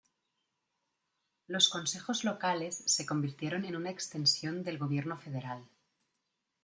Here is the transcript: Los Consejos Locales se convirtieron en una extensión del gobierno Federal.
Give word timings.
Los 1.45 1.69
Consejos 1.69 2.23
Locales 2.23 2.75
se 2.87 3.05
convirtieron 3.05 3.65
en 3.65 3.75
una 3.75 3.91
extensión 3.91 4.63
del 4.63 4.79
gobierno 4.79 5.15
Federal. 5.15 5.63